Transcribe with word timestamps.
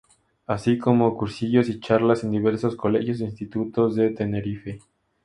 Así 0.47 0.79
como 0.79 1.15
cursillos 1.15 1.69
y 1.69 1.79
charlas 1.79 2.23
en 2.23 2.31
diversos 2.31 2.75
colegios 2.75 3.21
e 3.21 3.25
institutos 3.25 3.95
de 3.95 4.09
Tenerife. 4.09 4.79